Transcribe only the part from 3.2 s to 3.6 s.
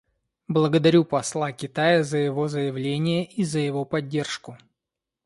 и за